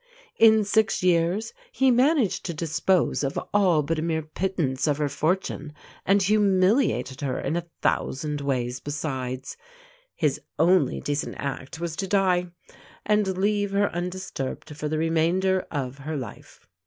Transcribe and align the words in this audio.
In 0.39 0.63
six 0.63 1.03
years 1.03 1.53
he 1.71 1.91
managed 1.91 2.43
to 2.45 2.55
dispose 2.55 3.23
of 3.23 3.39
all 3.53 3.83
but 3.83 3.99
a 3.99 4.01
mere 4.01 4.23
pittance 4.23 4.87
of 4.87 4.97
her 4.97 5.07
fortune, 5.07 5.73
and 6.07 6.23
humiliated 6.23 7.21
her 7.21 7.39
in 7.39 7.55
a 7.55 7.67
thousand 7.83 8.41
ways 8.41 8.79
besides. 8.79 9.57
His 10.15 10.41
only 10.57 11.01
decent 11.01 11.35
act 11.37 11.79
was 11.79 11.95
to 11.97 12.07
die 12.07 12.47
and 13.05 13.37
leave 13.37 13.69
her 13.73 13.93
undisturbed 13.93 14.75
for 14.75 14.89
the 14.89 14.97
remainder 14.97 15.67
of 15.69 15.99
her 15.99 16.17
life. 16.17 16.67